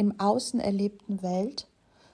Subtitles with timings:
[0.00, 1.68] im Außen erlebten Welt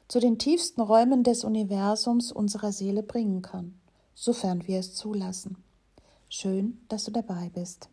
[0.08, 3.78] zu den tiefsten Räumen des Universums unserer Seele bringen kann,
[4.12, 5.56] sofern wir es zulassen.
[6.28, 7.88] Schön, dass du dabei bist.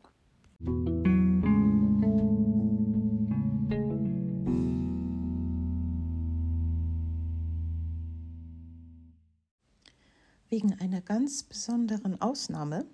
[10.49, 12.87] Wegen einer ganz besonderen Ausnahme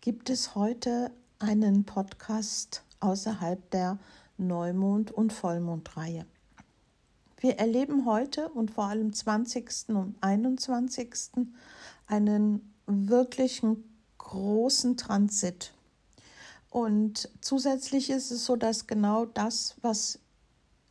[0.00, 3.98] gibt es heute einen Podcast außerhalb der
[4.38, 6.24] Neumond- und Vollmondreihe.
[7.38, 9.88] Wir erleben heute und vor allem 20.
[9.88, 11.32] und 21.
[12.06, 13.84] einen wirklichen
[14.16, 15.74] großen Transit.
[16.70, 20.18] Und zusätzlich ist es so, dass genau das, was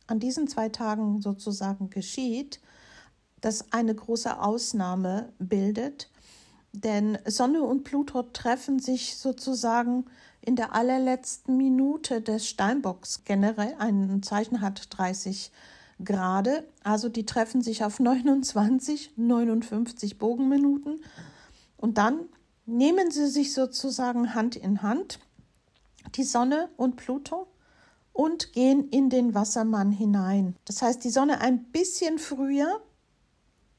[0.06, 2.60] an diesen zwei Tagen sozusagen geschieht,
[3.40, 6.10] das eine große Ausnahme bildet.
[6.72, 10.06] Denn Sonne und Pluto treffen sich sozusagen
[10.42, 13.24] in der allerletzten Minute des Steinbocks.
[13.24, 15.50] Generell ein Zeichen hat 30
[16.04, 21.02] Grade, also die treffen sich auf 29, 59 Bogenminuten
[21.76, 22.20] und dann
[22.66, 25.20] nehmen sie sich sozusagen Hand in Hand,
[26.14, 27.46] die Sonne und Pluto,
[28.12, 30.56] und gehen in den Wassermann hinein.
[30.64, 32.80] Das heißt, die Sonne ein bisschen früher,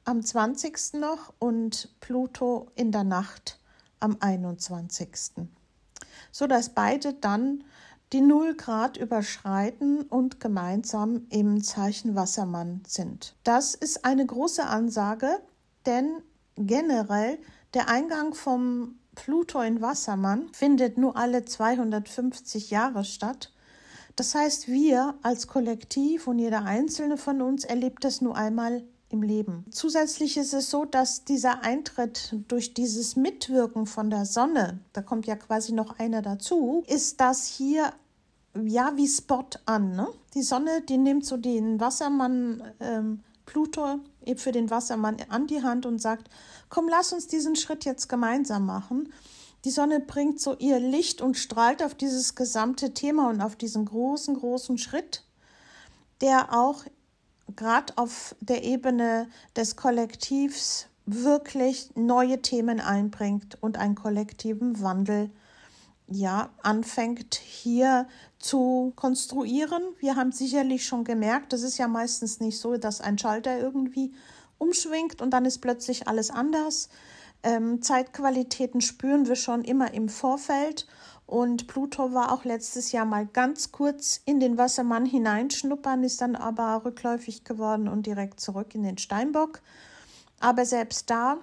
[0.04, 0.94] am 20.
[0.94, 3.58] noch, und Pluto in der Nacht
[3.98, 5.08] am 21.
[6.30, 7.64] So dass beide dann
[8.12, 13.36] die 0 Grad überschreiten und gemeinsam im Zeichen Wassermann sind.
[13.44, 15.40] Das ist eine große Ansage,
[15.86, 16.22] denn
[16.56, 17.38] generell
[17.74, 23.52] der Eingang vom Pluto in Wassermann findet nur alle 250 Jahre statt.
[24.16, 29.22] Das heißt, wir als Kollektiv und jeder einzelne von uns erlebt das nur einmal im
[29.22, 29.64] Leben.
[29.70, 35.26] Zusätzlich ist es so, dass dieser Eintritt durch dieses Mitwirken von der Sonne, da kommt
[35.26, 37.92] ja quasi noch einer dazu, ist das hier
[38.54, 39.96] ja wie Spot an.
[39.96, 40.08] Ne?
[40.34, 44.00] Die Sonne, die nimmt so den Wassermann ähm, Pluto
[44.36, 46.28] für den Wassermann an die Hand und sagt,
[46.68, 49.10] komm, lass uns diesen Schritt jetzt gemeinsam machen.
[49.64, 53.86] Die Sonne bringt so ihr Licht und strahlt auf dieses gesamte Thema und auf diesen
[53.86, 55.24] großen, großen Schritt,
[56.20, 56.84] der auch
[57.56, 65.30] gerade auf der Ebene des Kollektivs wirklich neue Themen einbringt und einen kollektiven Wandel
[66.06, 68.06] ja anfängt hier
[68.38, 69.82] zu konstruieren.
[69.98, 74.12] Wir haben sicherlich schon gemerkt, das ist ja meistens nicht so, dass ein Schalter irgendwie
[74.58, 76.88] umschwingt und dann ist plötzlich alles anders.
[77.42, 80.86] Ähm, Zeitqualitäten spüren wir schon immer im Vorfeld
[81.28, 86.34] und Pluto war auch letztes Jahr mal ganz kurz in den Wassermann hineinschnuppern, ist dann
[86.34, 89.60] aber rückläufig geworden und direkt zurück in den Steinbock.
[90.40, 91.36] Aber selbst da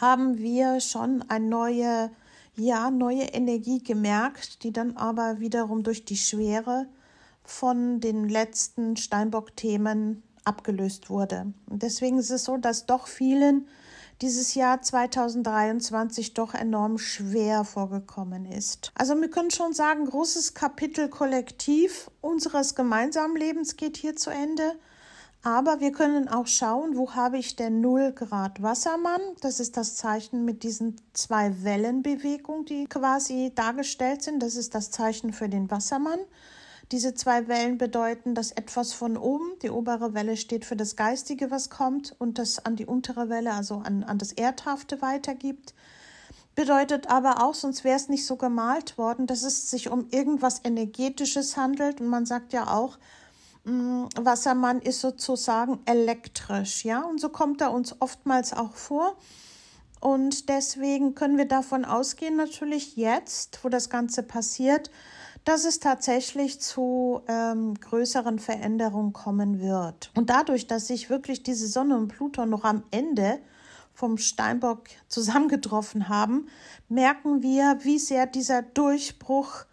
[0.00, 2.12] haben wir schon eine neue,
[2.54, 6.86] ja, neue Energie gemerkt, die dann aber wiederum durch die Schwere
[7.42, 11.52] von den letzten Steinbock-Themen abgelöst wurde.
[11.68, 13.66] Und deswegen ist es so, dass doch vielen
[14.20, 18.90] dieses Jahr 2023 doch enorm schwer vorgekommen ist.
[18.94, 24.74] Also wir können schon sagen, großes Kapitel Kollektiv unseres gemeinsamen Lebens geht hier zu Ende.
[25.44, 29.20] Aber wir können auch schauen, wo habe ich denn 0 Grad Wassermann?
[29.40, 34.42] Das ist das Zeichen mit diesen zwei Wellenbewegungen, die quasi dargestellt sind.
[34.42, 36.18] Das ist das Zeichen für den Wassermann.
[36.90, 41.50] Diese zwei Wellen bedeuten, dass etwas von oben, die obere Welle steht für das Geistige,
[41.50, 45.74] was kommt, und das an die untere Welle, also an, an das Erdhafte weitergibt.
[46.54, 50.62] Bedeutet aber auch, sonst wäre es nicht so gemalt worden, dass es sich um irgendwas
[50.64, 52.00] Energetisches handelt.
[52.00, 52.98] Und man sagt ja auch,
[53.64, 59.16] mm, Wassermann ist sozusagen elektrisch, ja, und so kommt er uns oftmals auch vor.
[60.00, 64.90] Und deswegen können wir davon ausgehen, natürlich jetzt, wo das Ganze passiert,
[65.44, 70.10] dass es tatsächlich zu ähm, größeren Veränderungen kommen wird.
[70.14, 73.38] Und dadurch, dass sich wirklich diese Sonne und Pluton noch am Ende
[73.94, 76.48] vom Steinbock zusammengetroffen haben,
[76.88, 79.64] merken wir, wie sehr dieser Durchbruch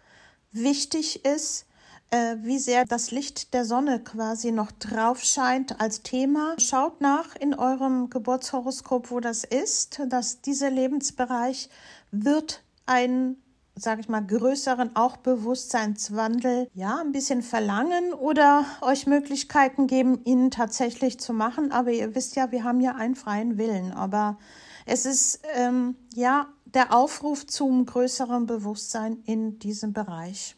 [0.50, 1.66] wichtig ist,
[2.10, 6.54] äh, wie sehr das Licht der Sonne quasi noch drauf scheint als Thema.
[6.58, 11.68] Schaut nach in eurem Geburtshoroskop, wo das ist, dass dieser Lebensbereich
[12.10, 13.36] wird ein
[13.76, 20.50] sage ich mal, größeren auch Bewusstseinswandel, ja, ein bisschen verlangen oder euch Möglichkeiten geben, ihn
[20.50, 21.70] tatsächlich zu machen.
[21.72, 23.92] Aber ihr wisst ja, wir haben ja einen freien Willen.
[23.92, 24.38] Aber
[24.86, 30.56] es ist, ähm, ja, der Aufruf zum größeren Bewusstsein in diesem Bereich.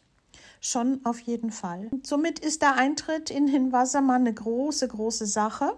[0.61, 1.89] Schon auf jeden Fall.
[2.03, 5.77] Somit ist der Eintritt in den Wassermann eine große, große Sache.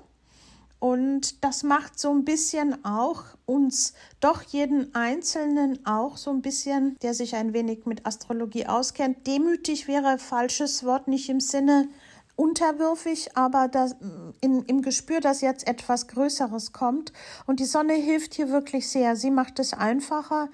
[0.81, 6.97] Und das macht so ein bisschen auch uns, doch jeden Einzelnen auch so ein bisschen,
[7.03, 9.27] der sich ein wenig mit Astrologie auskennt.
[9.27, 11.87] Demütig wäre falsches Wort, nicht im Sinne
[12.35, 13.95] unterwürfig, aber das,
[14.41, 17.13] in, im Gespür, dass jetzt etwas Größeres kommt.
[17.45, 19.15] Und die Sonne hilft hier wirklich sehr.
[19.15, 20.49] Sie macht es einfacher,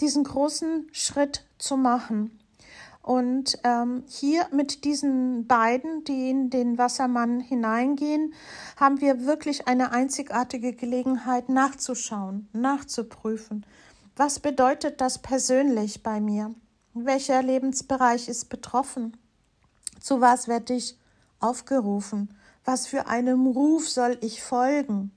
[0.00, 2.38] diesen großen Schritt zu machen.
[3.06, 8.34] Und ähm, hier mit diesen beiden, die in den Wassermann hineingehen,
[8.74, 13.64] haben wir wirklich eine einzigartige Gelegenheit nachzuschauen, nachzuprüfen.
[14.16, 16.52] Was bedeutet das persönlich bei mir?
[16.94, 19.16] Welcher Lebensbereich ist betroffen?
[20.00, 20.98] Zu was werde ich
[21.38, 22.34] aufgerufen?
[22.64, 25.12] Was für einem Ruf soll ich folgen?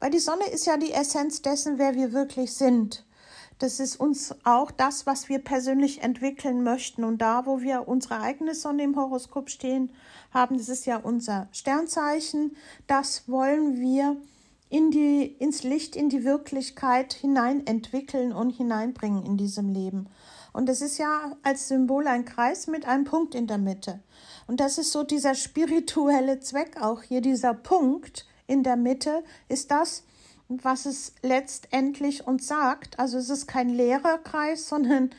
[0.00, 3.05] Weil die Sonne ist ja die Essenz dessen, wer wir wirklich sind.
[3.58, 7.04] Das ist uns auch das, was wir persönlich entwickeln möchten.
[7.04, 9.90] Und da, wo wir unsere eigene Sonne im Horoskop stehen
[10.30, 12.56] haben, das ist ja unser Sternzeichen,
[12.86, 14.16] das wollen wir
[14.68, 20.08] in die, ins Licht, in die Wirklichkeit hinein entwickeln und hineinbringen in diesem Leben.
[20.52, 24.00] Und das ist ja als Symbol ein Kreis mit einem Punkt in der Mitte.
[24.46, 29.70] Und das ist so dieser spirituelle Zweck auch hier, dieser Punkt in der Mitte ist
[29.70, 30.04] das,
[30.48, 32.98] was es letztendlich uns sagt.
[32.98, 35.10] Also es ist kein leerer Kreis, sondern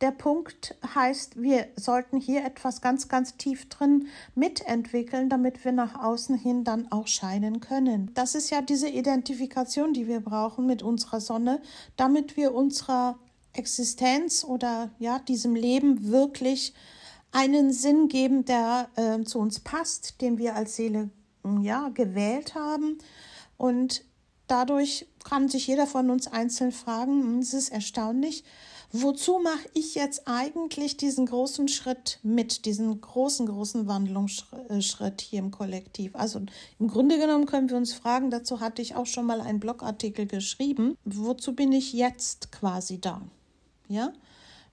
[0.00, 6.02] der Punkt heißt, wir sollten hier etwas ganz, ganz tief drin mitentwickeln, damit wir nach
[6.02, 8.10] außen hin dann auch scheinen können.
[8.14, 11.62] Das ist ja diese Identifikation, die wir brauchen mit unserer Sonne,
[11.96, 13.18] damit wir unserer
[13.54, 16.74] Existenz oder ja, diesem Leben wirklich
[17.32, 21.10] einen Sinn geben, der äh, zu uns passt, den wir als Seele
[21.62, 22.98] ja, gewählt haben.
[23.56, 24.04] Und
[24.46, 28.44] dadurch kann sich jeder von uns einzeln fragen, hm, es ist erstaunlich,
[28.92, 35.50] wozu mache ich jetzt eigentlich diesen großen Schritt mit, diesen großen, großen Wandlungsschritt hier im
[35.50, 36.14] Kollektiv?
[36.14, 36.42] Also
[36.78, 40.26] im Grunde genommen können wir uns fragen, dazu hatte ich auch schon mal einen Blogartikel
[40.26, 43.22] geschrieben, wozu bin ich jetzt quasi da?
[43.88, 44.12] Ja?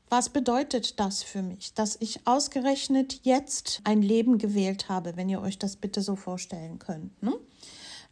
[0.10, 5.42] Was bedeutet das für mich, dass ich ausgerechnet jetzt ein Leben gewählt habe, wenn ihr
[5.42, 7.24] euch das bitte so vorstellen könnt?
[7.24, 7.34] Ne?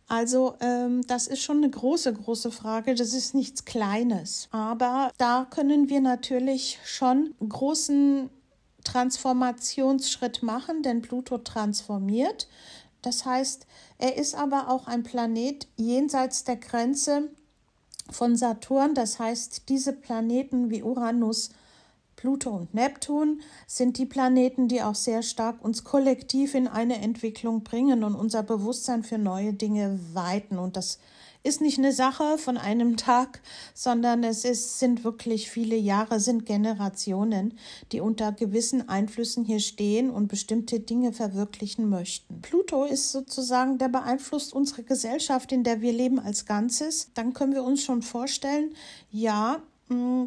[0.09, 2.95] Also ähm, das ist schon eine große, große Frage.
[2.95, 4.49] Das ist nichts Kleines.
[4.51, 8.29] Aber da können wir natürlich schon großen
[8.83, 12.47] Transformationsschritt machen, denn Pluto transformiert.
[13.03, 13.67] Das heißt,
[13.99, 17.29] er ist aber auch ein Planet jenseits der Grenze
[18.09, 18.95] von Saturn.
[18.95, 21.51] Das heißt, diese Planeten wie Uranus,
[22.19, 27.63] Pluto und Neptun sind die Planeten, die auch sehr stark uns kollektiv in eine Entwicklung
[27.63, 30.59] bringen und unser Bewusstsein für neue Dinge weiten.
[30.59, 30.99] Und das
[31.43, 33.39] ist nicht eine Sache von einem Tag,
[33.73, 37.57] sondern es ist, sind wirklich viele Jahre, sind Generationen,
[37.93, 42.41] die unter gewissen Einflüssen hier stehen und bestimmte Dinge verwirklichen möchten.
[42.41, 47.11] Pluto ist sozusagen, der beeinflusst unsere Gesellschaft, in der wir leben als Ganzes.
[47.13, 48.73] Dann können wir uns schon vorstellen,
[49.09, 49.63] ja,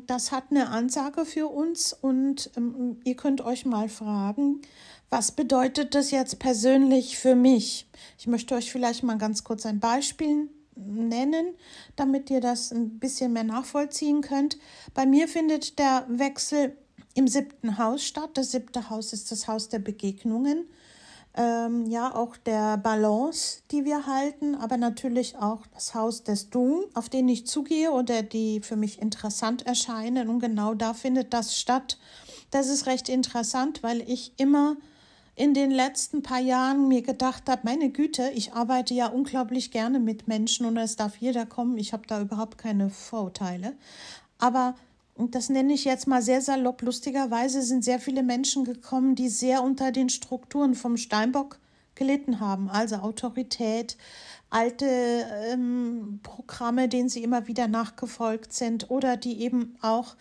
[0.07, 4.61] das hat eine Ansage für uns und ähm, ihr könnt euch mal fragen,
[5.09, 7.87] was bedeutet das jetzt persönlich für mich?
[8.19, 11.55] Ich möchte euch vielleicht mal ganz kurz ein Beispiel nennen,
[11.97, 14.59] damit ihr das ein bisschen mehr nachvollziehen könnt.
[14.95, 16.77] Bei mir findet der Wechsel
[17.15, 18.31] im siebten Haus statt.
[18.35, 20.65] Das siebte Haus ist das Haus der Begegnungen
[21.35, 26.85] ähm, ja auch der Balance, die wir halten, aber natürlich auch das Haus des Du,
[26.95, 30.29] auf den ich zugehe oder die für mich interessant erscheinen.
[30.29, 31.99] Und genau da findet das statt.
[32.51, 34.77] Das ist recht interessant, weil ich immer
[35.35, 39.99] in den letzten paar Jahren mir gedacht habe, meine Güte, ich arbeite ja unglaublich gerne
[39.99, 41.79] mit Menschen und es darf jeder kommen.
[41.79, 43.73] Ich habe da überhaupt keine Vorurteile.
[44.39, 44.75] Aber
[45.15, 49.29] und das nenne ich jetzt mal sehr salopp, lustigerweise sind sehr viele Menschen gekommen, die
[49.29, 51.59] sehr unter den Strukturen vom Steinbock
[51.95, 53.97] gelitten haben, also Autorität,
[54.49, 60.17] alte ähm, Programme, denen sie immer wieder nachgefolgt sind oder die eben auch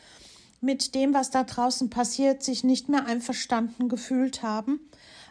[0.59, 4.79] mit dem, was da draußen passiert, sich nicht mehr einverstanden gefühlt haben,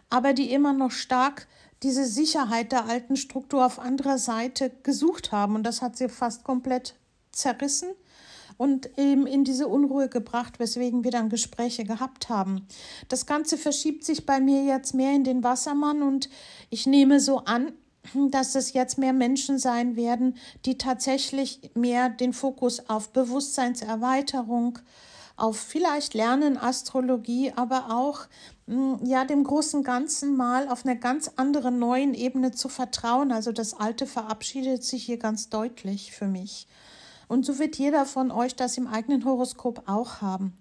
[0.09, 1.47] aber die immer noch stark
[1.83, 5.55] diese Sicherheit der alten Struktur auf anderer Seite gesucht haben.
[5.55, 6.95] Und das hat sie fast komplett
[7.33, 7.91] zerrissen
[8.61, 12.67] und eben in diese Unruhe gebracht, weswegen wir dann Gespräche gehabt haben.
[13.09, 16.29] Das Ganze verschiebt sich bei mir jetzt mehr in den Wassermann und
[16.69, 17.73] ich nehme so an,
[18.31, 20.37] dass es jetzt mehr Menschen sein werden,
[20.67, 24.79] die tatsächlich mehr den Fokus auf Bewusstseinserweiterung,
[25.37, 28.27] auf vielleicht Lernen, Astrologie, aber auch
[28.67, 33.33] hm, ja dem großen Ganzen mal auf einer ganz anderen neuen Ebene zu vertrauen.
[33.33, 36.67] Also das Alte verabschiedet sich hier ganz deutlich für mich.
[37.31, 40.59] Und so wird jeder von euch das im eigenen Horoskop auch haben.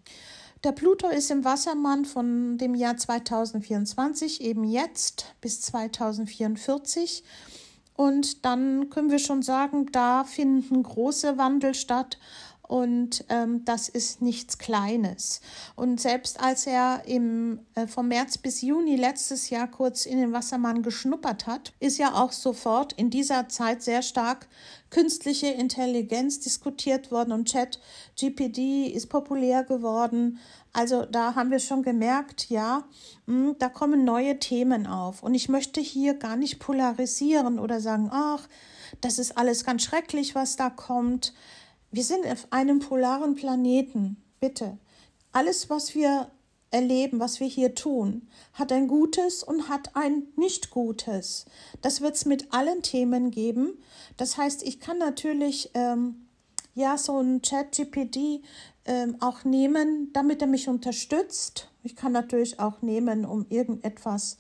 [0.63, 7.23] Der Pluto ist im Wassermann von dem Jahr 2024, eben jetzt bis 2044.
[7.95, 12.19] Und dann können wir schon sagen, da finden große Wandel statt
[12.69, 15.41] und ähm, das ist nichts Kleines.
[15.75, 20.33] Und selbst als er im, äh, vom März bis Juni letztes Jahr kurz in den
[20.33, 24.47] Wassermann geschnuppert hat, ist ja auch sofort in dieser Zeit sehr stark
[24.91, 27.79] künstliche Intelligenz diskutiert worden und Chat
[28.15, 30.37] GPD ist populär geworden.
[30.71, 32.83] Also da haben wir schon gemerkt, ja,
[33.25, 35.23] mh, hm, da kommen neue Themen auf.
[35.23, 38.47] Und ich möchte hier gar nicht polarisieren oder sagen, ach,
[39.01, 41.33] das ist alles ganz schrecklich, was da kommt.
[41.91, 44.17] Wir sind auf einem polaren Planeten.
[44.39, 44.77] Bitte.
[45.31, 46.29] Alles, was wir
[46.71, 51.45] erleben, was wir hier tun, hat ein Gutes und hat ein nicht Gutes.
[51.81, 53.79] Das wird es mit allen Themen geben.
[54.17, 56.27] Das heißt, ich kann natürlich ähm,
[56.75, 58.43] ja so ein Chat-GPD
[58.85, 61.69] ähm, auch nehmen, damit er mich unterstützt.
[61.83, 64.37] Ich kann natürlich auch nehmen, um irgendetwas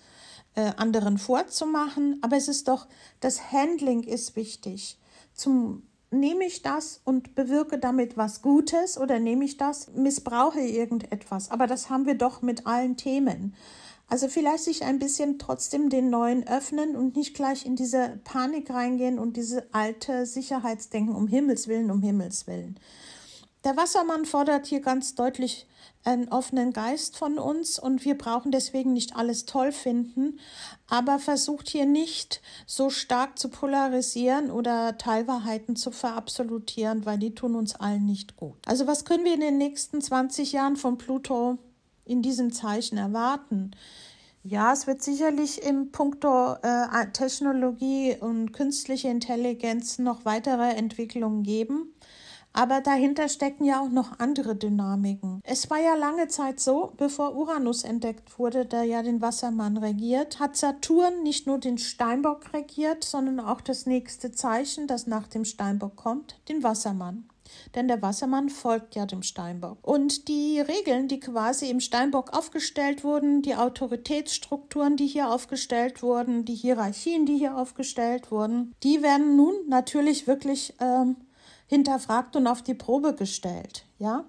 [0.53, 2.19] äh, anderen vorzumachen.
[2.21, 2.87] Aber es ist doch,
[3.21, 4.99] das Handling ist wichtig.
[5.33, 11.51] Zum nehme ich das und bewirke damit was Gutes oder nehme ich das, missbrauche irgendetwas.
[11.51, 13.55] Aber das haben wir doch mit allen Themen.
[14.07, 18.71] Also vielleicht sich ein bisschen trotzdem den neuen öffnen und nicht gleich in diese Panik
[18.71, 22.79] reingehen und diese alte Sicherheitsdenken um Himmels willen, um Himmels willen.
[23.65, 25.67] Der Wassermann fordert hier ganz deutlich
[26.05, 30.39] einen offenen Geist von uns und wir brauchen deswegen nicht alles toll finden,
[30.87, 37.55] aber versucht hier nicht so stark zu polarisieren oder Teilwahrheiten zu verabsolutieren, weil die tun
[37.55, 38.57] uns allen nicht gut.
[38.65, 41.57] Also was können wir in den nächsten 20 Jahren von Pluto
[42.05, 43.71] in diesem Zeichen erwarten?
[44.43, 51.93] Ja, es wird sicherlich im Punkto äh, Technologie und künstliche Intelligenz noch weitere Entwicklungen geben.
[52.53, 55.41] Aber dahinter stecken ja auch noch andere Dynamiken.
[55.43, 60.39] Es war ja lange Zeit so, bevor Uranus entdeckt wurde, der ja den Wassermann regiert,
[60.39, 65.45] hat Saturn nicht nur den Steinbock regiert, sondern auch das nächste Zeichen, das nach dem
[65.45, 67.29] Steinbock kommt, den Wassermann.
[67.75, 69.77] Denn der Wassermann folgt ja dem Steinbock.
[69.81, 76.45] Und die Regeln, die quasi im Steinbock aufgestellt wurden, die Autoritätsstrukturen, die hier aufgestellt wurden,
[76.45, 81.15] die Hierarchien, die hier aufgestellt wurden, die werden nun natürlich wirklich ähm,
[81.69, 84.25] hinterfragt und auf die Probe gestellt, ja.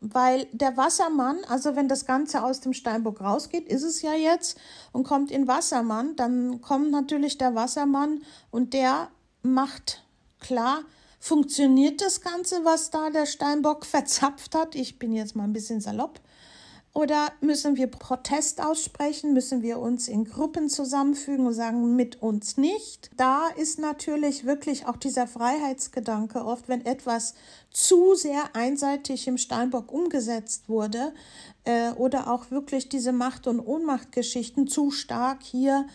[0.00, 4.58] Weil der Wassermann, also wenn das Ganze aus dem Steinbock rausgeht, ist es ja jetzt
[4.92, 9.08] und kommt in Wassermann, dann kommt natürlich der Wassermann und der
[9.42, 10.04] macht
[10.38, 10.82] klar,
[11.18, 14.74] funktioniert das Ganze, was da der Steinbock verzapft hat.
[14.74, 16.20] Ich bin jetzt mal ein bisschen salopp.
[16.96, 19.34] Oder müssen wir Protest aussprechen?
[19.34, 23.10] Müssen wir uns in Gruppen zusammenfügen und sagen, mit uns nicht?
[23.18, 27.34] Da ist natürlich wirklich auch dieser Freiheitsgedanke oft, wenn etwas
[27.70, 31.12] zu sehr einseitig im Steinbock umgesetzt wurde
[31.64, 35.86] äh, oder auch wirklich diese Macht- und Ohnmachtgeschichten zu stark hier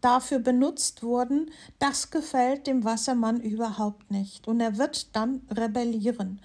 [0.00, 4.48] dafür benutzt wurden, das gefällt dem Wassermann überhaupt nicht.
[4.48, 6.40] Und er wird dann rebellieren.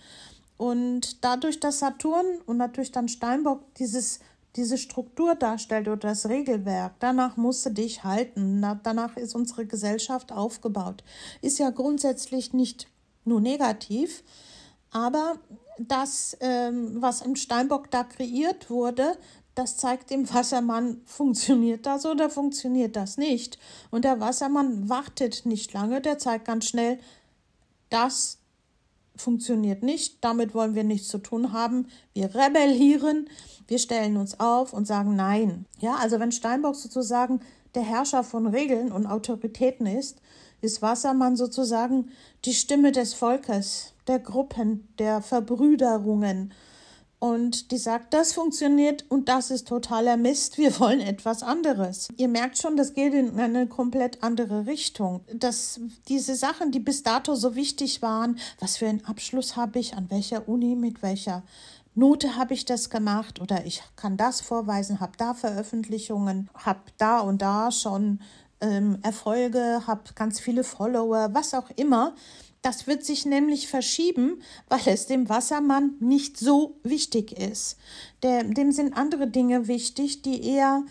[0.62, 4.20] Und dadurch, dass Saturn und natürlich dann Steinbock dieses,
[4.56, 8.64] diese Struktur darstellt oder das Regelwerk, danach musste dich halten.
[8.84, 11.04] danach ist unsere Gesellschaft aufgebaut.
[11.42, 12.88] Ist ja grundsätzlich nicht
[13.26, 14.24] nur negativ,
[14.92, 15.40] aber
[15.80, 19.18] das, ähm, was im Steinbock da kreiert wurde,
[19.56, 23.58] das zeigt dem Wassermann, funktioniert das oder funktioniert das nicht.
[23.90, 27.00] Und der Wassermann wartet nicht lange, der zeigt ganz schnell,
[27.90, 28.38] das
[29.22, 31.88] funktioniert nicht, damit wollen wir nichts zu tun haben.
[32.14, 33.30] Wir rebellieren,
[33.68, 35.66] wir stellen uns auf und sagen Nein.
[35.80, 37.40] Ja, also wenn Steinbock sozusagen
[37.76, 40.22] der Herrscher von Regeln und Autoritäten ist,
[40.62, 42.10] ist Wassermann sozusagen
[42.46, 46.54] die Stimme des Volkes, der Gruppen, der Verbrüderungen
[47.22, 52.08] und die sagt, das funktioniert und das ist totaler Mist, wir wollen etwas anderes.
[52.18, 55.22] Ihr merkt schon, das geht in eine komplett andere Richtung.
[55.32, 59.96] Dass diese Sachen, die bis dato so wichtig waren, was für einen Abschluss habe ich,
[59.96, 61.44] an welcher Uni, mit welcher
[61.94, 67.20] Note habe ich das gemacht oder ich kann das vorweisen, habe da Veröffentlichungen, habe da
[67.20, 68.20] und da schon
[68.62, 72.16] ähm, Erfolge, habe ganz viele Follower, was auch immer.
[72.62, 77.78] Das wird sich nämlich verschieben, weil es dem Wassermann nicht so wichtig ist.
[78.22, 80.84] Der, dem sind andere Dinge wichtig, die eher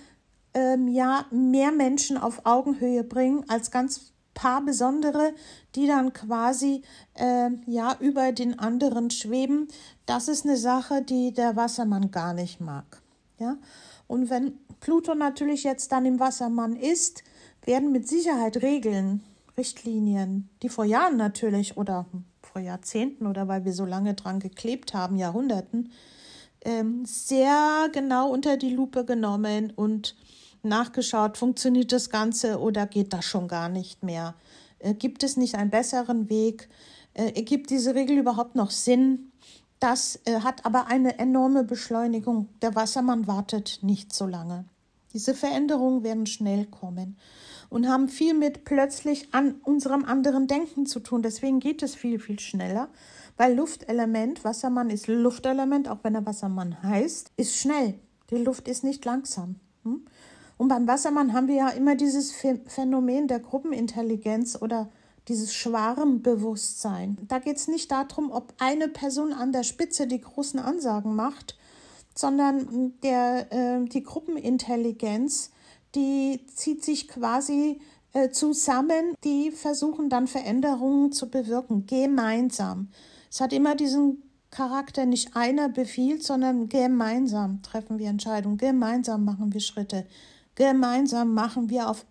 [0.55, 5.35] ähm, ja, mehr Menschen auf Augenhöhe bringen als ganz paar besondere,
[5.75, 6.83] die dann quasi
[7.15, 9.69] äh, ja über den anderen schweben.
[10.07, 13.03] Das ist eine Sache, die der Wassermann gar nicht mag.
[13.39, 13.59] Ja?
[14.07, 17.23] Und wenn Pluto natürlich jetzt dann im Wassermann ist,
[17.65, 19.23] werden mit Sicherheit Regeln,
[19.61, 22.07] Richtlinien, die vor Jahren natürlich oder
[22.40, 25.93] vor Jahrzehnten oder weil wir so lange dran geklebt haben, Jahrhunderten,
[26.62, 30.17] ähm, sehr genau unter die Lupe genommen und
[30.62, 34.35] nachgeschaut, funktioniert das Ganze oder geht das schon gar nicht mehr?
[34.79, 36.71] Äh, gibt es nicht einen besseren Weg?
[37.12, 39.31] Äh, ergibt diese Regel überhaupt noch Sinn?
[39.79, 42.49] Das äh, hat aber eine enorme Beschleunigung.
[42.62, 44.64] Der Wassermann wartet nicht so lange.
[45.12, 47.19] Diese Veränderungen werden schnell kommen
[47.71, 51.23] und haben viel mit plötzlich an unserem anderen Denken zu tun.
[51.23, 52.89] Deswegen geht es viel, viel schneller,
[53.37, 57.95] weil Luftelement, Wassermann ist Luftelement, auch wenn er Wassermann heißt, ist schnell.
[58.31, 59.57] Die Luft ist nicht langsam.
[59.85, 60.05] Hm?
[60.59, 62.35] Und beim Wassermann haben wir ja immer dieses
[62.67, 64.91] Phänomen der Gruppenintelligenz oder
[65.29, 67.17] dieses Schwarmbewusstsein.
[67.29, 71.57] Da geht es nicht darum, ob eine Person an der Spitze die großen Ansagen macht,
[72.15, 75.50] sondern der, äh, die Gruppenintelligenz,
[75.95, 77.81] die zieht sich quasi
[78.13, 82.89] äh, zusammen, die versuchen dann Veränderungen zu bewirken, gemeinsam.
[83.31, 89.53] Es hat immer diesen Charakter, nicht einer befiehlt, sondern gemeinsam treffen wir Entscheidungen, gemeinsam machen
[89.53, 90.07] wir Schritte.
[90.57, 92.05] Gemeinsam machen wir auf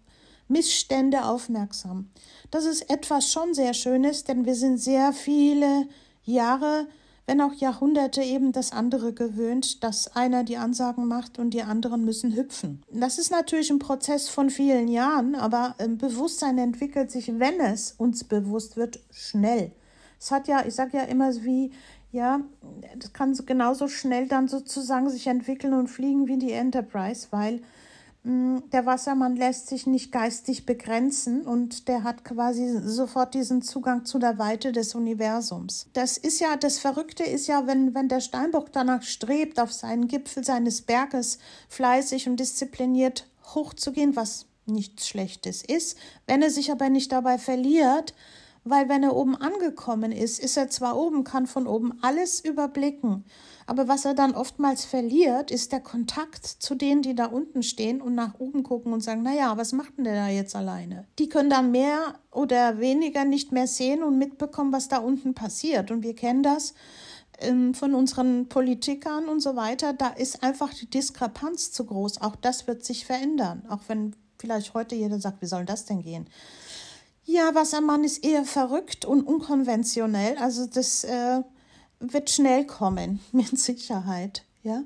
[0.47, 2.09] Missstände aufmerksam.
[2.49, 5.87] Das ist etwas schon sehr Schönes, denn wir sind sehr viele
[6.23, 6.87] Jahre,
[7.29, 12.03] wenn auch Jahrhunderte eben das andere gewöhnt, dass einer die Ansagen macht und die anderen
[12.03, 12.81] müssen hüpfen.
[12.91, 18.23] Das ist natürlich ein Prozess von vielen Jahren, aber Bewusstsein entwickelt sich, wenn es uns
[18.23, 19.71] bewusst wird, schnell.
[20.19, 21.71] Es hat ja, ich sage ja immer wie,
[22.11, 22.41] ja,
[22.97, 27.61] das kann genauso schnell dann sozusagen sich entwickeln und fliegen wie die Enterprise, weil
[28.29, 34.19] der Wassermann lässt sich nicht geistig begrenzen und der hat quasi sofort diesen Zugang zu
[34.19, 35.87] der Weite des Universums.
[35.93, 40.07] Das ist ja, das Verrückte ist ja, wenn, wenn der Steinbock danach strebt, auf seinen
[40.07, 41.39] Gipfel seines Berges
[41.69, 48.13] fleißig und diszipliniert hochzugehen, was nichts Schlechtes ist, wenn er sich aber nicht dabei verliert,
[48.63, 53.25] weil wenn er oben angekommen ist, ist er zwar oben, kann von oben alles überblicken,
[53.69, 58.01] aber was er dann oftmals verliert, ist der Kontakt zu denen, die da unten stehen
[58.01, 61.05] und nach oben gucken und sagen, naja, was macht denn der da jetzt alleine?
[61.19, 65.91] Die können dann mehr oder weniger nicht mehr sehen und mitbekommen, was da unten passiert.
[65.91, 66.73] Und wir kennen das
[67.37, 69.93] ähm, von unseren Politikern und so weiter.
[69.93, 72.21] Da ist einfach die Diskrepanz zu groß.
[72.21, 73.61] Auch das wird sich verändern.
[73.69, 76.27] Auch wenn vielleicht heute jeder sagt, wie soll das denn gehen?
[77.23, 80.39] Ja, Wassermann ist eher verrückt und unkonventionell.
[80.39, 81.43] Also das äh,
[81.99, 84.43] wird schnell kommen, mit Sicherheit.
[84.63, 84.83] Ja?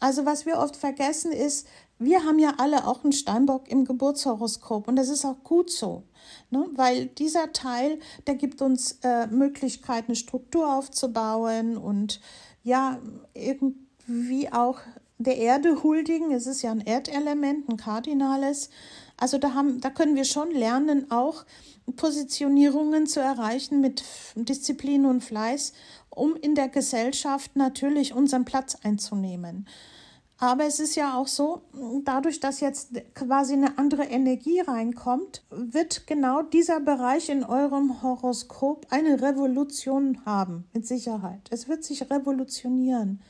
[0.00, 1.66] Also was wir oft vergessen ist,
[1.98, 6.02] wir haben ja alle auch einen Steinbock im Geburtshoroskop und das ist auch gut so,
[6.50, 6.66] ne?
[6.72, 12.20] weil dieser Teil, der gibt uns äh, Möglichkeiten, Struktur aufzubauen und
[12.64, 12.98] ja,
[13.34, 14.80] irgendwie auch
[15.18, 16.32] der Erde huldigen.
[16.32, 18.70] Es ist ja ein Erdelement, ein kardinales.
[19.16, 21.44] Also da, haben, da können wir schon lernen, auch
[21.96, 24.04] Positionierungen zu erreichen mit
[24.34, 25.72] Disziplin und Fleiß
[26.14, 29.66] um in der Gesellschaft natürlich unseren Platz einzunehmen.
[30.42, 31.62] Aber es ist ja auch so,
[32.02, 38.88] dadurch, dass jetzt quasi eine andere Energie reinkommt, wird genau dieser Bereich in eurem Horoskop
[38.90, 41.48] eine Revolution haben, mit Sicherheit.
[41.50, 43.22] Es wird sich revolutionieren.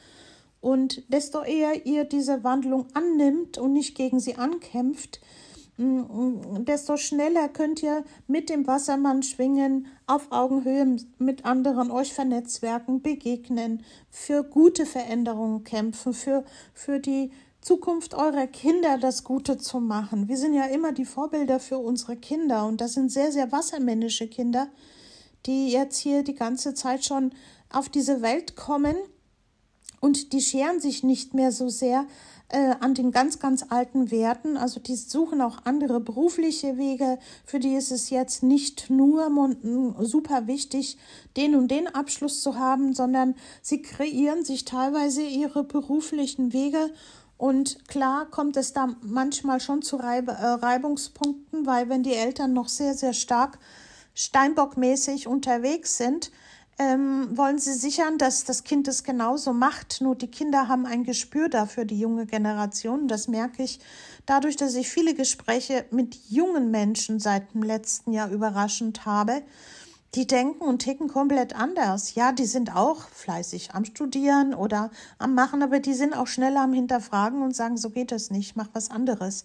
[0.63, 5.21] Und desto eher ihr diese Wandlung annimmt und nicht gegen sie ankämpft,
[5.79, 13.83] desto schneller könnt ihr mit dem Wassermann schwingen, auf Augenhöhe mit anderen euch vernetzwerken, begegnen,
[14.11, 17.33] für gute Veränderungen kämpfen, für, für die
[17.63, 20.29] Zukunft eurer Kinder das Gute zu machen.
[20.29, 24.29] Wir sind ja immer die Vorbilder für unsere Kinder und das sind sehr, sehr wassermännische
[24.29, 24.69] Kinder,
[25.47, 27.33] die jetzt hier die ganze Zeit schon
[27.71, 28.97] auf diese Welt kommen
[30.01, 32.07] und die scheren sich nicht mehr so sehr
[32.53, 34.57] äh, an den ganz, ganz alten Werten.
[34.57, 37.19] Also die suchen auch andere berufliche Wege.
[37.45, 39.57] Für die ist es jetzt nicht nur
[40.01, 40.99] super wichtig,
[41.37, 46.91] den und den Abschluss zu haben, sondern sie kreieren sich teilweise ihre beruflichen Wege.
[47.39, 52.53] Und klar kommt es da manchmal schon zu Reib äh, Reibungspunkten, weil wenn die Eltern
[52.53, 53.59] noch sehr, sehr stark
[54.15, 56.31] Steinbockmäßig unterwegs sind,
[56.79, 60.01] ähm, wollen sie sichern, dass das Kind es genauso macht.
[60.01, 63.09] Nur die Kinder haben ein Gespür dafür, die junge Generation.
[63.09, 63.81] Das merke ich
[64.27, 69.43] dadurch, dass ich viele Gespräche mit jungen Menschen seit dem letzten Jahr überraschend habe.
[70.15, 72.15] Die denken und ticken komplett anders.
[72.15, 76.63] Ja, die sind auch fleißig am Studieren oder am Machen, aber die sind auch schneller
[76.63, 79.45] am Hinterfragen und sagen, so geht das nicht, mach was anderes.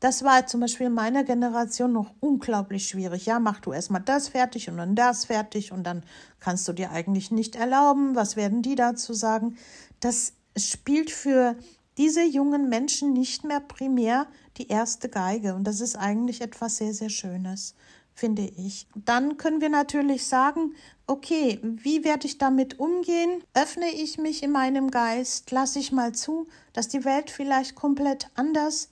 [0.00, 3.26] Das war zum Beispiel in meiner Generation noch unglaublich schwierig.
[3.26, 6.02] Ja, mach du erstmal das fertig und dann das fertig und dann
[6.40, 8.16] kannst du dir eigentlich nicht erlauben.
[8.16, 9.58] Was werden die dazu sagen?
[10.00, 11.54] Das spielt für
[11.98, 16.94] diese jungen Menschen nicht mehr primär die erste Geige und das ist eigentlich etwas sehr,
[16.94, 17.74] sehr Schönes,
[18.14, 18.86] finde ich.
[18.94, 20.74] Dann können wir natürlich sagen,
[21.06, 23.42] okay, wie werde ich damit umgehen?
[23.52, 25.50] Öffne ich mich in meinem Geist?
[25.50, 28.89] Lasse ich mal zu, dass die Welt vielleicht komplett anders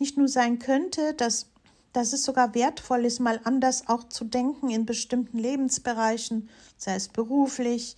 [0.00, 1.46] nicht nur sein könnte, dass,
[1.92, 7.08] dass es sogar wertvoll ist, mal anders auch zu denken in bestimmten Lebensbereichen, sei es
[7.08, 7.96] beruflich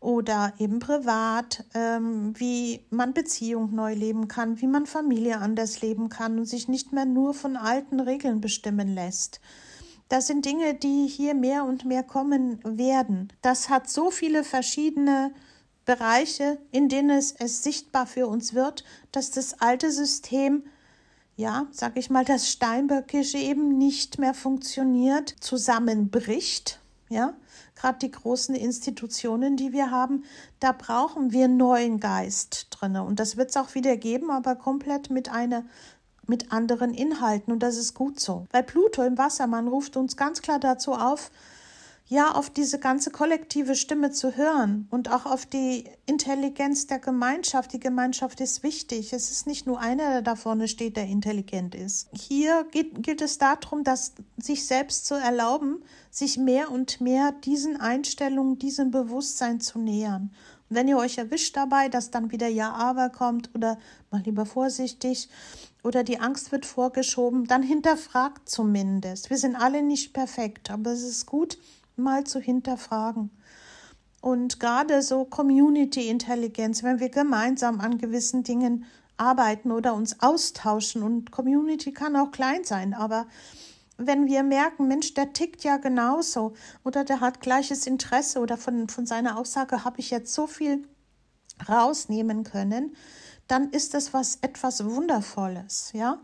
[0.00, 6.08] oder eben privat, ähm, wie man Beziehung neu leben kann, wie man Familie anders leben
[6.08, 9.40] kann und sich nicht mehr nur von alten Regeln bestimmen lässt.
[10.08, 13.32] Das sind Dinge, die hier mehr und mehr kommen werden.
[13.42, 15.32] Das hat so viele verschiedene
[15.84, 20.64] Bereiche, in denen es, es sichtbar für uns wird, dass das alte System
[21.40, 27.32] ja, sag ich mal, das Steinböckische eben nicht mehr funktioniert, zusammenbricht, ja,
[27.74, 30.24] gerade die großen Institutionen, die wir haben,
[30.60, 32.96] da brauchen wir neuen Geist drin.
[32.96, 35.64] Und das wird es auch wieder geben, aber komplett mit einer
[36.26, 37.52] mit anderen Inhalten.
[37.52, 38.46] Und das ist gut so.
[38.52, 41.32] Weil Pluto im Wassermann ruft uns ganz klar dazu auf,
[42.10, 47.72] ja auf diese ganze kollektive Stimme zu hören und auch auf die Intelligenz der Gemeinschaft.
[47.72, 49.12] Die Gemeinschaft ist wichtig.
[49.12, 52.08] Es ist nicht nur einer, der da vorne steht, der intelligent ist.
[52.12, 57.80] Hier geht, gilt es darum, dass sich selbst zu erlauben, sich mehr und mehr diesen
[57.80, 60.32] Einstellungen, diesem Bewusstsein zu nähern.
[60.68, 63.78] Wenn ihr euch erwischt dabei, dass dann wieder Ja, aber kommt oder
[64.10, 65.28] mal lieber vorsichtig
[65.84, 69.30] oder die Angst wird vorgeschoben, dann hinterfragt zumindest.
[69.30, 71.56] Wir sind alle nicht perfekt, aber es ist gut,
[72.00, 73.30] mal zu hinterfragen.
[74.20, 78.84] Und gerade so Community Intelligenz, wenn wir gemeinsam an gewissen Dingen
[79.16, 83.26] arbeiten oder uns austauschen und Community kann auch klein sein, aber
[83.96, 88.88] wenn wir merken, Mensch, der tickt ja genauso oder der hat gleiches Interesse oder von,
[88.88, 90.88] von seiner Aussage habe ich jetzt so viel
[91.68, 92.96] rausnehmen können,
[93.46, 96.18] dann ist das was etwas Wundervolles, ja.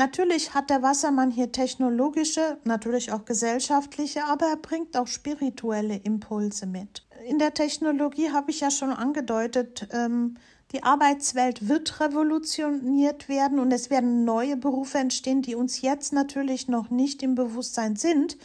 [0.00, 6.64] Natürlich hat der Wassermann hier technologische, natürlich auch gesellschaftliche, aber er bringt auch spirituelle Impulse
[6.64, 7.06] mit.
[7.28, 10.38] In der Technologie habe ich ja schon angedeutet, ähm,
[10.72, 16.66] die Arbeitswelt wird revolutioniert werden und es werden neue Berufe entstehen, die uns jetzt natürlich
[16.66, 18.38] noch nicht im Bewusstsein sind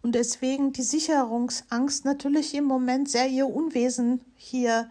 [0.00, 4.88] und deswegen die Sicherungsangst natürlich im Moment sehr ihr Unwesen hier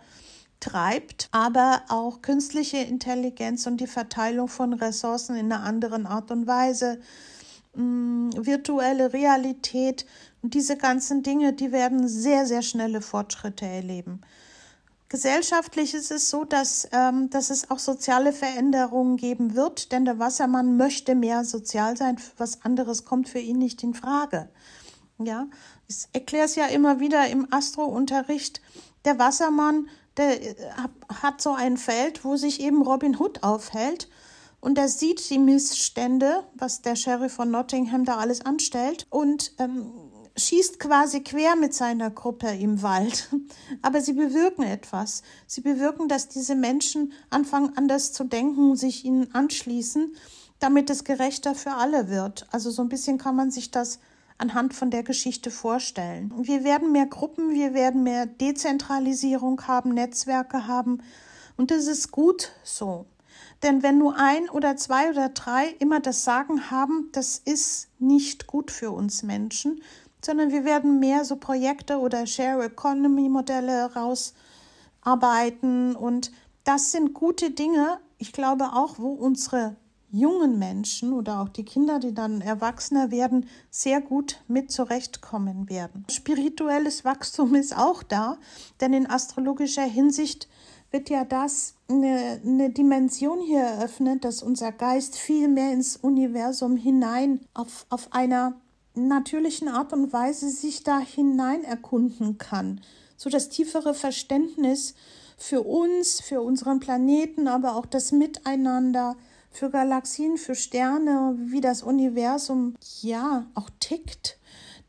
[0.66, 6.48] treibt, aber auch künstliche Intelligenz und die Verteilung von Ressourcen in einer anderen Art und
[6.48, 7.00] Weise,
[7.76, 10.06] mm, virtuelle Realität
[10.42, 14.22] und diese ganzen Dinge, die werden sehr, sehr schnelle Fortschritte erleben.
[15.08, 20.18] Gesellschaftlich ist es so, dass, ähm, dass es auch soziale Veränderungen geben wird, denn der
[20.18, 22.18] Wassermann möchte mehr sozial sein.
[22.38, 24.50] Was anderes kommt für ihn nicht in Frage.
[25.20, 25.46] Ja,
[25.88, 28.62] ich erkläre es ja immer wieder im Astrounterricht.
[29.06, 30.56] Der Wassermann der äh,
[31.22, 34.10] hat so ein Feld, wo sich eben Robin Hood aufhält
[34.66, 39.92] und er sieht die Missstände, was der Sheriff von Nottingham da alles anstellt und ähm,
[40.38, 43.30] schießt quasi quer mit seiner Gruppe im Wald.
[43.82, 45.22] Aber sie bewirken etwas.
[45.48, 50.16] Sie bewirken, dass diese Menschen anfangen anders zu denken, sich ihnen anschließen,
[50.60, 52.48] damit es gerechter für alle wird.
[52.52, 54.00] Also so ein bisschen kann man sich das
[54.38, 56.34] anhand von der Geschichte vorstellen.
[56.42, 61.02] Wir werden mehr Gruppen, wir werden mehr Dezentralisierung haben, Netzwerke haben
[61.58, 63.06] und das ist gut so.
[63.64, 68.48] Denn wenn nur ein oder zwei oder drei immer das Sagen haben, das ist nicht
[68.48, 69.82] gut für uns Menschen,
[70.24, 76.32] sondern wir werden mehr so Projekte oder Share Economy Modelle rausarbeiten und
[76.64, 78.00] das sind gute Dinge.
[78.18, 79.76] Ich glaube auch, wo unsere
[80.16, 86.06] jungen Menschen oder auch die Kinder, die dann Erwachsener werden, sehr gut mit zurechtkommen werden.
[86.10, 88.38] Spirituelles Wachstum ist auch da,
[88.82, 90.48] denn in astrologischer Hinsicht
[90.92, 96.78] wird ja das eine, eine Dimension hier eröffnet, dass unser Geist viel mehr ins Universum
[96.78, 98.56] hinein auf, auf einer
[98.96, 102.80] natürlichen Art und Weise sich da hinein erkunden kann,
[103.18, 104.96] so das tiefere Verständnis
[105.38, 109.18] für uns, für unseren Planeten, aber auch das Miteinander,
[109.56, 114.38] für Galaxien, für Sterne, wie das Universum ja auch tickt.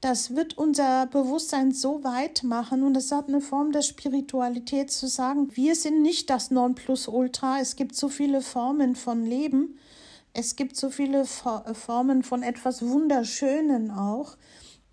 [0.00, 5.06] Das wird unser Bewusstsein so weit machen und es hat eine Form der Spiritualität zu
[5.06, 7.60] sagen, wir sind nicht das Nonplusultra.
[7.60, 9.78] Es gibt so viele Formen von Leben.
[10.32, 14.36] Es gibt so viele Formen von etwas Wunderschönen auch.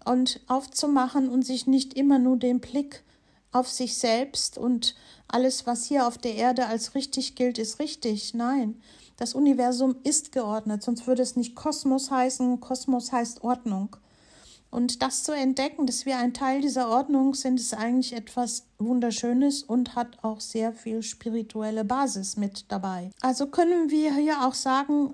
[0.06, 3.04] Und aufzumachen und sich nicht immer nur den Blick
[3.54, 4.96] auf sich selbst und
[5.28, 8.34] alles, was hier auf der Erde als richtig gilt, ist richtig.
[8.34, 8.82] Nein,
[9.18, 12.60] das Universum ist geordnet, sonst würde es nicht Kosmos heißen.
[12.60, 13.96] Kosmos heißt Ordnung.
[14.74, 19.62] Und das zu entdecken, dass wir ein Teil dieser Ordnung sind, ist eigentlich etwas Wunderschönes
[19.62, 23.12] und hat auch sehr viel spirituelle Basis mit dabei.
[23.22, 25.14] Also können wir hier auch sagen,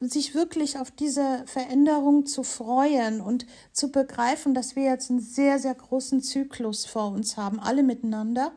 [0.00, 5.58] sich wirklich auf diese Veränderung zu freuen und zu begreifen, dass wir jetzt einen sehr,
[5.58, 8.52] sehr großen Zyklus vor uns haben, alle miteinander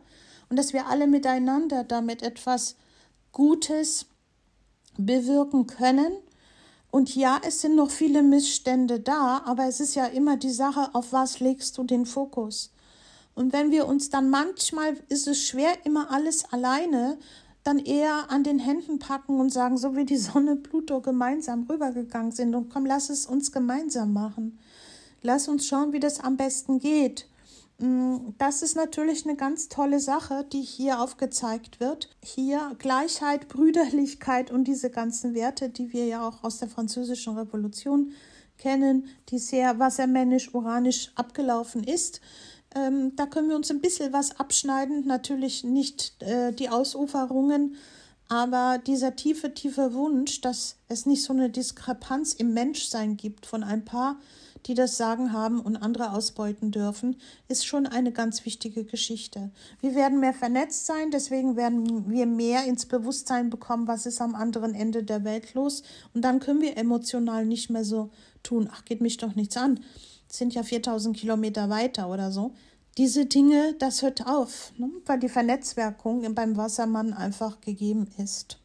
[0.50, 2.78] und dass wir alle miteinander damit etwas
[3.34, 4.06] Gutes
[4.98, 6.14] bewirken können.
[6.92, 10.90] Und ja, es sind noch viele Missstände da, aber es ist ja immer die Sache,
[10.94, 12.72] auf was legst du den Fokus?
[13.36, 17.18] Und wenn wir uns dann manchmal ist es schwer, immer alles alleine
[17.64, 22.32] dann eher an den Händen packen und sagen, so wie die Sonne Pluto gemeinsam rübergegangen
[22.32, 24.58] sind und komm, lass es uns gemeinsam machen.
[25.22, 27.28] Lass uns schauen, wie das am besten geht.
[27.80, 32.10] Mm, das ist natürlich eine ganz tolle Sache, die hier aufgezeigt wird.
[32.24, 38.14] Hier Gleichheit, Brüderlichkeit und diese ganzen Werte, die wir ja auch aus der französischen Revolution
[38.58, 42.22] kennen, die sehr wassermännisch-uranisch abgelaufen ist.
[42.76, 47.76] Ähm, da können wir uns ein bisschen was abschneiden, natürlich nicht äh, die Ausuferungen,
[48.30, 53.64] aber dieser tiefe, tiefe Wunsch, dass es nicht so eine Diskrepanz im Menschsein gibt von
[53.64, 54.20] ein paar,
[54.66, 57.18] die das Sagen haben und andere ausbeuten dürfen,
[57.48, 59.52] ist schon eine ganz wichtige Geschichte.
[59.80, 64.36] Wir werden mehr vernetzt sein, deswegen werden wir mehr ins Bewusstsein bekommen, was ist am
[64.36, 65.84] anderen Ende der Welt los.
[66.14, 68.10] Und dann können wir emotional nicht mehr so
[68.44, 69.80] tun, ach, geht mich doch nichts an
[70.28, 72.54] sind ja 4000 Kilometer weiter oder so.
[72.98, 74.90] Diese Dinge, das hört auf, ne?
[75.06, 78.60] weil die Vernetzwerkung beim Wassermann einfach gegeben ist.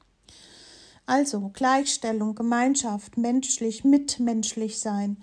[1.05, 5.19] Also Gleichstellung, Gemeinschaft, menschlich, mitmenschlich sein,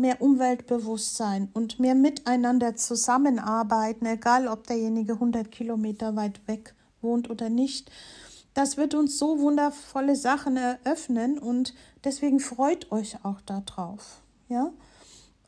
[0.00, 7.48] mehr Umweltbewusstsein und mehr miteinander zusammenarbeiten, egal ob derjenige 100 Kilometer weit weg wohnt oder
[7.48, 7.90] nicht.
[8.54, 14.22] Das wird uns so wundervolle Sachen eröffnen und deswegen freut euch auch darauf.
[14.48, 14.72] Ja?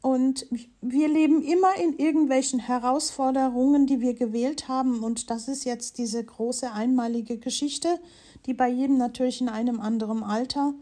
[0.03, 0.47] Und
[0.81, 5.05] wir leben immer in irgendwelchen Herausforderungen, die wir gewählt haben.
[5.05, 8.01] Und das ist jetzt diese große einmalige Geschichte,
[8.47, 10.75] die bei jedem natürlich in einem anderen Alter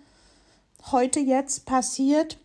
[0.90, 2.38] heute jetzt passiert.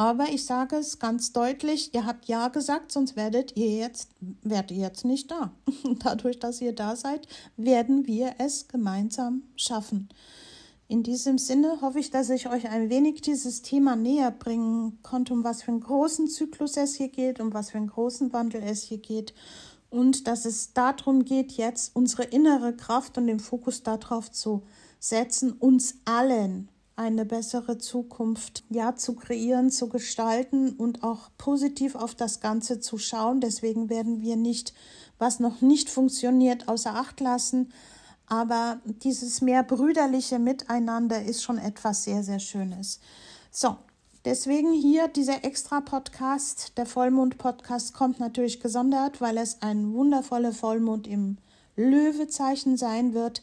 [0.00, 4.08] Aber ich sage es ganz deutlich, ihr habt Ja gesagt, sonst werdet ihr jetzt,
[4.40, 5.52] werdet ihr jetzt nicht da.
[6.02, 10.08] Dadurch, dass ihr da seid, werden wir es gemeinsam schaffen.
[10.88, 15.34] In diesem Sinne hoffe ich, dass ich euch ein wenig dieses Thema näher bringen konnte,
[15.34, 18.62] um was für einen großen Zyklus es hier geht, um was für einen großen Wandel
[18.62, 19.34] es hier geht
[19.90, 24.62] und dass es darum geht, jetzt unsere innere Kraft und den Fokus darauf zu
[24.98, 26.69] setzen, uns allen
[27.00, 32.98] eine bessere Zukunft ja zu kreieren, zu gestalten und auch positiv auf das Ganze zu
[32.98, 33.40] schauen.
[33.40, 34.74] Deswegen werden wir nicht,
[35.18, 37.72] was noch nicht funktioniert, außer Acht lassen,
[38.26, 43.00] aber dieses mehr brüderliche Miteinander ist schon etwas sehr, sehr Schönes.
[43.50, 43.78] So,
[44.26, 46.76] deswegen hier dieser extra Podcast.
[46.76, 51.38] Der Vollmond-Podcast kommt natürlich gesondert, weil es ein wundervoller Vollmond im
[51.76, 53.42] Löwezeichen sein wird.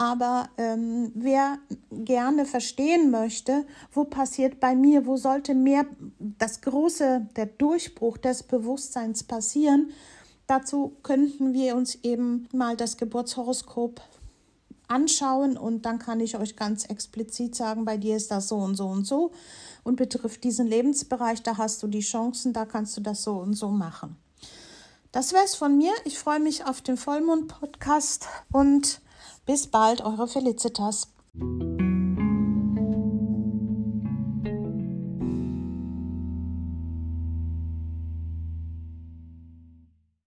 [0.00, 1.58] Aber ähm, wer
[1.90, 5.84] gerne verstehen möchte, wo passiert bei mir, wo sollte mehr
[6.18, 9.90] das große, der Durchbruch des Bewusstseins passieren,
[10.46, 14.00] dazu könnten wir uns eben mal das Geburtshoroskop
[14.88, 18.76] anschauen und dann kann ich euch ganz explizit sagen, bei dir ist das so und
[18.76, 19.32] so und so
[19.84, 23.52] und betrifft diesen Lebensbereich, da hast du die Chancen, da kannst du das so und
[23.52, 24.16] so machen.
[25.12, 25.92] Das wäre es von mir.
[26.06, 29.02] Ich freue mich auf den Vollmond-Podcast und
[29.46, 31.08] bis bald, eure Felicitas.